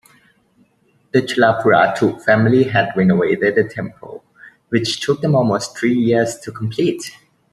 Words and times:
The 1.11 1.21
Chalapurathu 1.21 2.23
family 2.25 2.63
had 2.63 2.91
renovated 2.95 3.53
the 3.53 3.65
temple, 3.65 4.23
which 4.69 4.99
took 4.99 5.23
almost 5.23 5.77
three 5.77 5.93
years 5.93 6.37
to 6.39 6.51
complete. 6.51 7.11